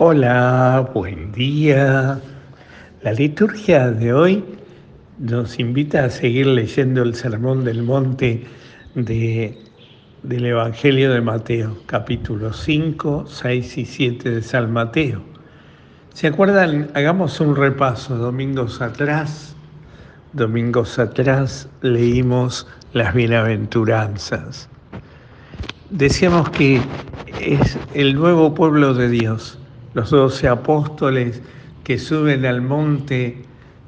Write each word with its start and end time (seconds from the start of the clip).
Hola, 0.00 0.92
buen 0.94 1.32
día. 1.32 2.20
La 3.02 3.12
liturgia 3.14 3.90
de 3.90 4.12
hoy 4.12 4.44
nos 5.18 5.58
invita 5.58 6.04
a 6.04 6.10
seguir 6.10 6.46
leyendo 6.46 7.02
el 7.02 7.16
Sermón 7.16 7.64
del 7.64 7.82
Monte 7.82 8.46
de, 8.94 9.58
del 10.22 10.46
Evangelio 10.46 11.12
de 11.12 11.20
Mateo, 11.20 11.76
capítulos 11.86 12.62
5, 12.64 13.24
6 13.26 13.78
y 13.78 13.84
7 13.84 14.30
de 14.30 14.42
San 14.42 14.72
Mateo. 14.72 15.20
¿Se 16.14 16.28
acuerdan? 16.28 16.92
Hagamos 16.94 17.40
un 17.40 17.56
repaso. 17.56 18.14
Domingos 18.14 18.80
atrás, 18.80 19.56
domingos 20.32 21.00
atrás 21.00 21.68
leímos 21.82 22.68
las 22.92 23.12
bienaventuranzas. 23.14 24.68
Decíamos 25.90 26.50
que 26.50 26.80
es 27.40 27.76
el 27.94 28.14
nuevo 28.14 28.54
pueblo 28.54 28.94
de 28.94 29.08
Dios 29.08 29.58
los 29.98 30.10
doce 30.10 30.46
apóstoles 30.46 31.42
que 31.82 31.98
suben 31.98 32.46
al 32.46 32.62
monte, 32.62 33.44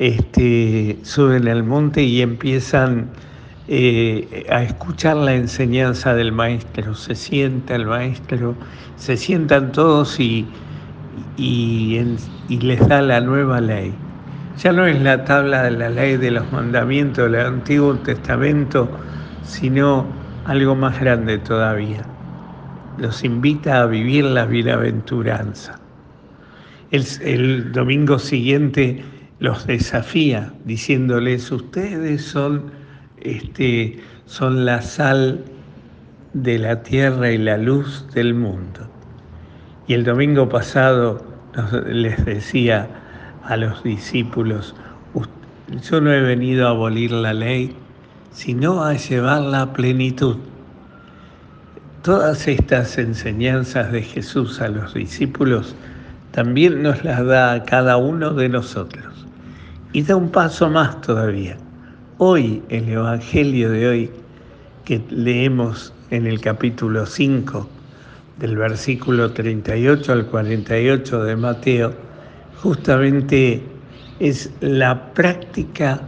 este, 0.00 0.98
suben 1.04 1.46
al 1.46 1.62
monte 1.62 2.02
y 2.02 2.22
empiezan 2.22 3.12
eh, 3.68 4.44
a 4.50 4.64
escuchar 4.64 5.16
la 5.16 5.34
enseñanza 5.34 6.12
del 6.14 6.32
maestro. 6.32 6.96
Se 6.96 7.14
sienta 7.14 7.76
el 7.76 7.86
maestro, 7.86 8.56
se 8.96 9.16
sientan 9.16 9.70
todos 9.70 10.18
y, 10.18 10.44
y, 11.36 12.00
y 12.48 12.58
les 12.58 12.88
da 12.88 13.00
la 13.00 13.20
nueva 13.20 13.60
ley. 13.60 13.94
Ya 14.56 14.72
no 14.72 14.84
es 14.84 15.00
la 15.00 15.24
tabla 15.24 15.62
de 15.62 15.70
la 15.70 15.88
ley 15.88 16.16
de 16.16 16.32
los 16.32 16.50
mandamientos 16.50 17.30
del 17.30 17.46
Antiguo 17.46 17.94
Testamento, 18.00 18.90
sino 19.44 20.04
algo 20.46 20.74
más 20.74 20.98
grande 20.98 21.38
todavía. 21.38 22.02
Los 22.96 23.22
invita 23.22 23.82
a 23.82 23.86
vivir 23.86 24.24
la 24.24 24.46
bienaventuranza. 24.46 25.81
El, 26.92 27.72
domingo 27.72 28.18
siguiente 28.18 29.02
los 29.38 29.66
desafía 29.66 30.52
diciéndoles, 30.66 31.50
ustedes 31.50 32.22
son, 32.22 32.70
este, 33.18 33.98
son 34.26 34.66
la 34.66 34.82
sal 34.82 35.42
de 36.34 36.58
la 36.58 36.82
tierra 36.82 37.32
y 37.32 37.38
la 37.38 37.56
luz 37.56 38.06
del 38.12 38.34
mundo. 38.34 38.90
Y 39.88 39.94
el 39.94 40.04
domingo 40.04 40.50
pasado 40.50 41.24
les 41.86 42.22
decía 42.26 42.90
a 43.42 43.56
los 43.56 43.82
discípulos, 43.82 44.74
yo 45.88 46.00
no 46.02 46.12
he 46.12 46.20
venido 46.20 46.68
a 46.68 46.72
abolir 46.72 47.12
la 47.12 47.32
ley, 47.32 47.74
sino 48.32 48.84
a 48.84 48.92
llevarla 48.92 49.62
a 49.62 49.72
plenitud. 49.72 50.36
Todas 52.02 52.46
estas 52.48 52.98
enseñanzas 52.98 53.92
de 53.92 54.02
Jesús 54.02 54.60
a 54.60 54.68
los 54.68 54.92
discípulos 54.92 55.74
también 56.32 56.82
nos 56.82 57.04
las 57.04 57.24
da 57.26 57.52
a 57.52 57.62
cada 57.62 57.98
uno 57.98 58.32
de 58.32 58.48
nosotros. 58.48 59.04
Y 59.92 60.02
da 60.02 60.16
un 60.16 60.30
paso 60.30 60.70
más 60.70 61.00
todavía. 61.02 61.58
Hoy, 62.16 62.62
el 62.70 62.88
Evangelio 62.88 63.70
de 63.70 63.86
hoy, 63.86 64.10
que 64.86 65.02
leemos 65.10 65.92
en 66.10 66.26
el 66.26 66.40
capítulo 66.40 67.04
5, 67.04 67.68
del 68.38 68.56
versículo 68.56 69.32
38 69.32 70.12
al 70.12 70.26
48 70.26 71.24
de 71.24 71.36
Mateo, 71.36 71.92
justamente 72.62 73.62
es 74.18 74.50
la 74.60 75.12
práctica 75.12 76.00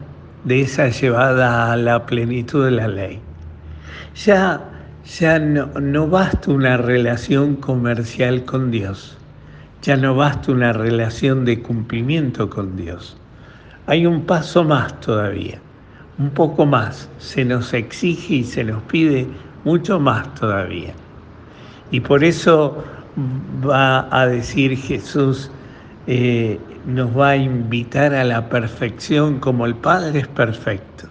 de 0.44 0.62
esa 0.62 0.88
llevada 0.88 1.70
a 1.70 1.76
la 1.76 2.06
plenitud 2.06 2.64
de 2.64 2.70
la 2.70 2.88
ley. 2.88 3.20
Ya, 4.24 4.62
ya 5.04 5.38
no, 5.38 5.66
no 5.78 6.08
basta 6.08 6.50
una 6.50 6.78
relación 6.78 7.56
comercial 7.56 8.46
con 8.46 8.70
Dios 8.70 9.18
ya 9.84 9.98
no 9.98 10.14
basta 10.14 10.50
una 10.50 10.72
relación 10.72 11.44
de 11.44 11.60
cumplimiento 11.60 12.48
con 12.48 12.74
Dios. 12.74 13.18
Hay 13.86 14.06
un 14.06 14.22
paso 14.22 14.64
más 14.64 14.98
todavía, 15.00 15.58
un 16.16 16.30
poco 16.30 16.64
más. 16.64 17.10
Se 17.18 17.44
nos 17.44 17.74
exige 17.74 18.36
y 18.36 18.44
se 18.44 18.64
nos 18.64 18.82
pide 18.84 19.26
mucho 19.64 20.00
más 20.00 20.34
todavía. 20.36 20.94
Y 21.90 22.00
por 22.00 22.24
eso 22.24 22.82
va 23.62 24.08
a 24.10 24.26
decir 24.26 24.74
Jesús, 24.74 25.50
eh, 26.06 26.58
nos 26.86 27.14
va 27.16 27.30
a 27.30 27.36
invitar 27.36 28.14
a 28.14 28.24
la 28.24 28.48
perfección 28.48 29.38
como 29.38 29.66
el 29.66 29.74
Padre 29.74 30.20
es 30.20 30.28
perfecto. 30.28 31.08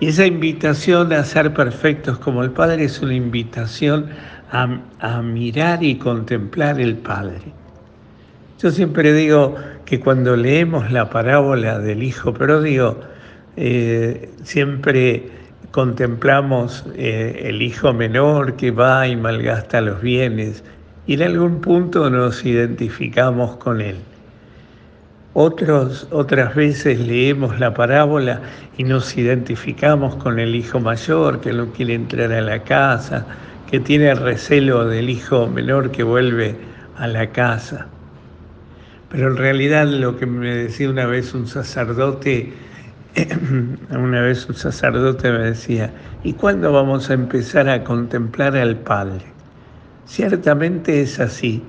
Y 0.00 0.08
esa 0.08 0.26
invitación 0.26 1.12
a 1.12 1.22
ser 1.22 1.54
perfectos 1.54 2.18
como 2.18 2.42
el 2.42 2.50
Padre 2.50 2.84
es 2.84 3.00
una 3.00 3.14
invitación 3.14 4.10
a, 4.50 4.80
a 4.98 5.22
mirar 5.22 5.84
y 5.84 5.94
contemplar 5.94 6.80
el 6.80 6.96
Padre. 6.96 7.52
Yo 8.60 8.72
siempre 8.72 9.12
digo 9.12 9.54
que 9.84 10.00
cuando 10.00 10.36
leemos 10.36 10.90
la 10.90 11.08
parábola 11.10 11.78
del 11.78 12.02
Hijo 12.02 12.34
pródigo, 12.34 12.98
eh, 13.56 14.30
siempre 14.42 15.30
contemplamos 15.70 16.84
eh, 16.96 17.42
el 17.44 17.62
hijo 17.62 17.92
menor 17.92 18.56
que 18.56 18.72
va 18.72 19.06
y 19.06 19.14
malgasta 19.14 19.80
los 19.80 20.00
bienes 20.00 20.64
y 21.06 21.14
en 21.14 21.22
algún 21.22 21.60
punto 21.60 22.10
nos 22.10 22.44
identificamos 22.44 23.56
con 23.56 23.80
él. 23.80 23.96
Otras 25.34 26.54
veces 26.56 26.98
leemos 26.98 27.60
la 27.60 27.72
parábola 27.74 28.40
y 28.76 28.82
nos 28.82 29.16
identificamos 29.16 30.16
con 30.16 30.40
el 30.40 30.56
hijo 30.56 30.80
mayor 30.80 31.40
que 31.40 31.52
no 31.52 31.66
quiere 31.66 31.94
entrar 31.94 32.32
a 32.32 32.40
la 32.40 32.64
casa, 32.64 33.24
que 33.70 33.78
tiene 33.78 34.14
recelo 34.16 34.84
del 34.86 35.10
hijo 35.10 35.46
menor 35.46 35.92
que 35.92 36.02
vuelve 36.02 36.56
a 36.96 37.06
la 37.06 37.28
casa. 37.28 37.86
Pero 39.10 39.28
en 39.28 39.36
realidad 39.38 39.86
lo 39.86 40.16
que 40.18 40.26
me 40.26 40.54
decía 40.54 40.90
una 40.90 41.06
vez 41.06 41.32
un 41.32 41.46
sacerdote, 41.46 42.52
una 43.90 44.20
vez 44.20 44.46
un 44.48 44.54
sacerdote 44.54 45.32
me 45.32 45.38
decía, 45.38 45.90
¿y 46.22 46.34
cuándo 46.34 46.72
vamos 46.72 47.08
a 47.08 47.14
empezar 47.14 47.70
a 47.70 47.84
contemplar 47.84 48.54
al 48.54 48.76
Padre? 48.76 49.24
Ciertamente 50.04 51.00
es 51.00 51.20
así, 51.20 51.62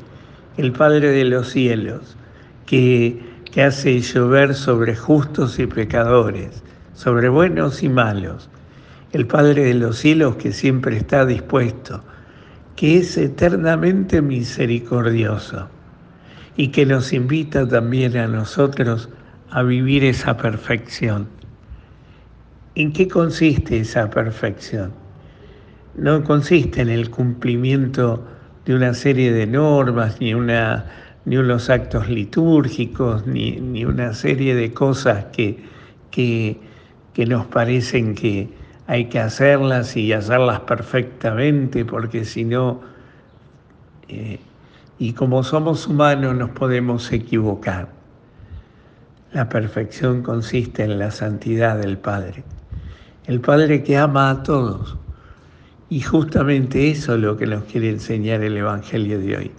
el 0.58 0.74
Padre 0.74 1.12
de 1.12 1.24
los 1.24 1.50
cielos, 1.50 2.18
que, 2.66 3.22
que 3.50 3.64
hace 3.64 4.02
llover 4.02 4.54
sobre 4.54 4.96
justos 4.98 5.60
y 5.60 5.66
pecadores, 5.66 6.62
sobre 6.94 7.30
buenos 7.30 7.84
y 7.84 7.90
malos, 7.90 8.50
el 9.14 9.26
Padre 9.28 9.64
de 9.64 9.76
los 9.76 9.98
cielos 9.98 10.36
que 10.36 10.52
siempre 10.52 10.98
está 10.98 11.26
dispuesto, 11.26 12.04
que 12.76 12.98
es 12.98 13.18
eternamente 13.18 14.22
misericordioso 14.22 15.70
y 16.56 16.70
que 16.70 16.86
nos 16.86 17.14
invita 17.14 17.68
también 17.68 18.18
a 18.18 18.28
nosotros 18.28 19.10
a 19.52 19.64
vivir 19.64 20.04
esa 20.04 20.38
perfección. 20.38 21.28
¿En 22.76 22.94
qué 22.94 23.08
consiste 23.08 23.80
esa 23.80 24.10
perfección? 24.10 24.94
No 25.96 26.24
consiste 26.24 26.82
en 26.82 26.90
el 26.90 27.10
cumplimiento 27.10 28.26
de 28.66 28.76
una 28.76 28.94
serie 28.94 29.32
de 29.32 29.48
normas, 29.48 30.22
ni, 30.22 30.34
una, 30.34 30.86
ni 31.26 31.38
unos 31.38 31.70
actos 31.70 32.08
litúrgicos, 32.08 33.26
ni, 33.26 33.60
ni 33.60 33.86
una 33.86 34.14
serie 34.14 34.56
de 34.56 34.74
cosas 34.74 35.26
que, 35.34 35.58
que, 36.12 36.60
que 37.14 37.26
nos 37.26 37.48
parecen 37.48 38.16
que 38.16 38.50
hay 38.88 39.06
que 39.06 39.20
hacerlas 39.20 39.96
y 39.98 40.14
hacerlas 40.14 40.62
perfectamente, 40.62 41.86
porque 41.86 42.26
si 42.26 42.44
no, 42.44 42.82
eh, 44.08 44.40
y 45.00 45.14
como 45.14 45.44
somos 45.44 45.88
humanos 45.88 46.36
nos 46.36 46.50
podemos 46.50 47.12
equivocar. 47.12 47.88
La 49.32 49.48
perfección 49.48 50.22
consiste 50.22 50.84
en 50.84 51.00
la 51.00 51.10
santidad 51.10 51.78
del 51.78 51.98
Padre, 51.98 52.44
el 53.26 53.40
Padre 53.40 53.82
que 53.84 53.98
ama 53.98 54.30
a 54.30 54.44
todos. 54.44 54.98
Y 55.90 56.02
justamente 56.02 56.92
eso 56.92 57.16
es 57.16 57.22
lo 57.22 57.38
que 57.38 57.48
nos 57.48 57.64
quiere 57.64 57.90
enseñar 57.90 58.44
el 58.44 58.58
Evangelio 58.58 59.20
de 59.20 59.38
hoy, 59.38 59.52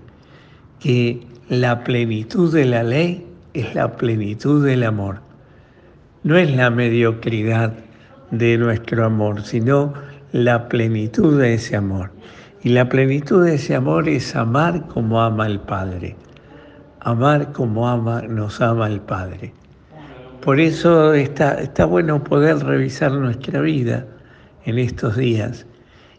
que 0.79 1.27
la 1.49 1.83
plenitud 1.83 2.55
de 2.55 2.67
la 2.67 2.83
ley 2.83 3.27
es 3.55 3.75
la 3.75 3.97
plenitud 3.97 4.65
del 4.65 4.85
amor. 4.85 5.21
No 6.23 6.37
es 6.37 6.55
la 6.55 6.71
mediocridad 6.71 7.73
de 8.31 8.59
nuestro 8.59 9.07
amor, 9.07 9.43
sino 9.43 9.95
la 10.33 10.69
plenitud 10.69 11.41
de 11.41 11.55
ese 11.55 11.77
amor. 11.77 12.11
Y 12.63 12.69
la 12.69 12.89
plenitud 12.89 13.47
de 13.47 13.55
ese 13.55 13.75
amor 13.75 14.07
es 14.07 14.37
amar 14.37 14.87
como 14.89 15.23
ama 15.23 15.47
el 15.47 15.61
Padre. 15.61 16.15
Amar 17.01 17.53
como 17.53 17.89
ama, 17.89 18.21
nos 18.23 18.61
ama 18.61 18.87
el 18.87 19.01
Padre. 19.01 19.55
Por 20.43 20.61
eso 20.61 21.15
está, 21.15 21.55
está 21.55 21.87
bueno 21.87 22.23
poder 22.23 22.59
revisar 22.59 23.13
nuestra 23.13 23.63
vida 23.63 24.07
en 24.67 24.79
estos 24.79 25.17
días 25.17 25.67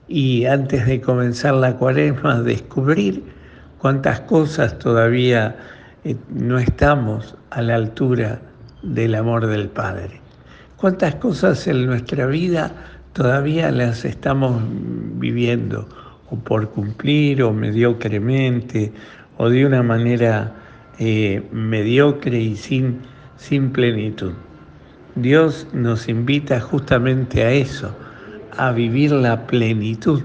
y 0.07 0.45
antes 0.45 0.85
de 0.87 0.99
comenzar 0.99 1.53
la 1.53 1.75
cuaresma 1.77 2.41
descubrir 2.41 3.23
cuántas 3.77 4.21
cosas 4.21 4.79
todavía 4.79 5.55
eh, 6.03 6.15
no 6.29 6.57
estamos 6.57 7.35
a 7.51 7.61
la 7.61 7.75
altura 7.75 8.41
del 8.81 9.13
amor 9.13 9.45
del 9.45 9.69
Padre. 9.69 10.19
Cuántas 10.75 11.15
cosas 11.15 11.67
en 11.67 11.85
nuestra 11.85 12.25
vida 12.25 12.71
todavía 13.13 13.69
las 13.71 14.05
estamos 14.05 14.59
viviendo 15.19 15.87
o 16.31 16.37
por 16.37 16.69
cumplir 16.69 17.43
o 17.43 17.53
mediocremente 17.53 18.91
o 19.37 19.49
de 19.49 19.65
una 19.65 19.83
manera 19.83 20.53
eh, 20.97 21.43
mediocre 21.51 22.39
y 22.39 22.55
sin, 22.55 23.01
sin 23.37 23.71
plenitud. 23.71 24.33
Dios 25.15 25.67
nos 25.73 26.07
invita 26.07 26.59
justamente 26.61 27.43
a 27.43 27.51
eso, 27.51 27.95
a 28.57 28.71
vivir 28.71 29.11
la 29.11 29.45
plenitud. 29.45 30.23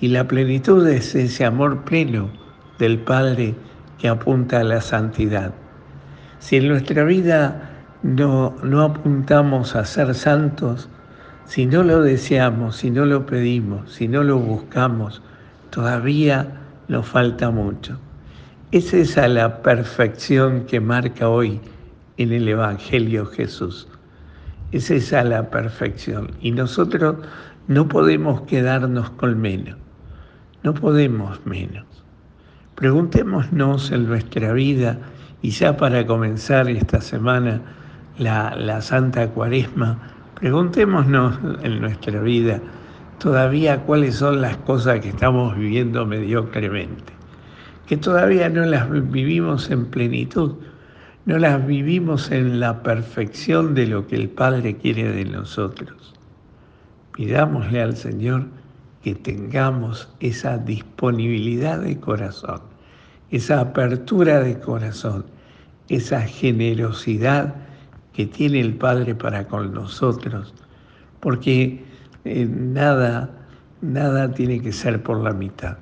Y 0.00 0.08
la 0.08 0.26
plenitud 0.26 0.86
es 0.88 1.14
ese 1.14 1.44
amor 1.44 1.84
pleno 1.84 2.30
del 2.78 2.98
Padre 2.98 3.54
que 3.98 4.08
apunta 4.08 4.60
a 4.60 4.64
la 4.64 4.80
santidad. 4.80 5.52
Si 6.38 6.56
en 6.56 6.68
nuestra 6.68 7.04
vida 7.04 7.70
no, 8.02 8.56
no 8.62 8.82
apuntamos 8.82 9.74
a 9.74 9.84
ser 9.84 10.14
santos, 10.14 10.88
si 11.48 11.64
no 11.64 11.82
lo 11.82 12.02
deseamos, 12.02 12.76
si 12.76 12.90
no 12.90 13.06
lo 13.06 13.24
pedimos, 13.24 13.90
si 13.90 14.06
no 14.06 14.22
lo 14.22 14.38
buscamos, 14.38 15.22
todavía 15.70 16.60
nos 16.88 17.06
falta 17.06 17.50
mucho. 17.50 17.98
Es 18.70 18.92
esa 18.92 19.26
la 19.28 19.62
perfección 19.62 20.66
que 20.66 20.78
marca 20.78 21.30
hoy 21.30 21.58
en 22.18 22.34
el 22.34 22.46
Evangelio 22.48 23.24
Jesús. 23.24 23.88
Es 24.72 24.90
esa 24.90 25.24
la 25.24 25.48
perfección. 25.48 26.32
Y 26.42 26.50
nosotros 26.52 27.16
no 27.66 27.88
podemos 27.88 28.42
quedarnos 28.42 29.08
con 29.12 29.40
menos. 29.40 29.78
No 30.62 30.74
podemos 30.74 31.46
menos. 31.46 31.86
Preguntémonos 32.74 33.90
en 33.90 34.06
nuestra 34.06 34.52
vida, 34.52 34.98
y 35.40 35.48
ya 35.50 35.78
para 35.78 36.06
comenzar 36.06 36.68
esta 36.68 37.00
semana, 37.00 37.62
la, 38.18 38.54
la 38.54 38.82
Santa 38.82 39.30
Cuaresma, 39.30 40.17
preguntémonos 40.38 41.36
en 41.64 41.80
nuestra 41.80 42.20
vida 42.20 42.60
todavía 43.18 43.80
cuáles 43.82 44.14
son 44.14 44.40
las 44.40 44.56
cosas 44.58 45.00
que 45.00 45.08
estamos 45.08 45.56
viviendo 45.56 46.06
mediocremente, 46.06 47.12
que 47.88 47.96
todavía 47.96 48.48
no 48.48 48.64
las 48.64 48.88
vivimos 49.10 49.68
en 49.70 49.86
plenitud, 49.86 50.54
no 51.26 51.38
las 51.38 51.66
vivimos 51.66 52.30
en 52.30 52.60
la 52.60 52.84
perfección 52.84 53.74
de 53.74 53.88
lo 53.88 54.06
que 54.06 54.14
el 54.14 54.28
Padre 54.28 54.76
quiere 54.76 55.10
de 55.10 55.24
nosotros. 55.24 56.14
Pidámosle 57.14 57.82
al 57.82 57.96
Señor 57.96 58.46
que 59.02 59.16
tengamos 59.16 60.08
esa 60.20 60.56
disponibilidad 60.58 61.80
de 61.80 61.98
corazón, 61.98 62.60
esa 63.32 63.58
apertura 63.60 64.40
de 64.40 64.60
corazón, 64.60 65.26
esa 65.88 66.20
generosidad 66.20 67.56
que 68.18 68.26
tiene 68.26 68.58
el 68.58 68.74
Padre 68.74 69.14
para 69.14 69.46
con 69.46 69.72
nosotros, 69.72 70.52
porque 71.20 71.84
eh, 72.24 72.48
nada, 72.50 73.30
nada 73.80 74.34
tiene 74.34 74.60
que 74.60 74.72
ser 74.72 75.00
por 75.04 75.18
la 75.18 75.32
mitad. 75.32 75.78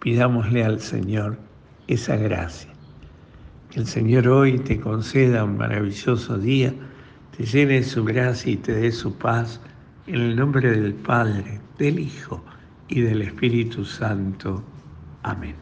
Pidámosle 0.00 0.62
al 0.62 0.80
Señor 0.80 1.38
esa 1.86 2.16
gracia. 2.16 2.68
Que 3.70 3.80
el 3.80 3.86
Señor 3.86 4.28
hoy 4.28 4.58
te 4.58 4.78
conceda 4.78 5.44
un 5.44 5.56
maravilloso 5.56 6.36
día, 6.36 6.74
te 7.34 7.46
llene 7.46 7.82
su 7.82 8.04
gracia 8.04 8.52
y 8.52 8.56
te 8.56 8.74
dé 8.74 8.92
su 8.92 9.16
paz. 9.16 9.62
En 10.06 10.16
el 10.16 10.36
nombre 10.36 10.70
del 10.70 10.92
Padre, 10.92 11.62
del 11.78 11.98
Hijo 11.98 12.44
y 12.88 13.00
del 13.00 13.22
Espíritu 13.22 13.86
Santo. 13.86 14.62
Amén. 15.22 15.54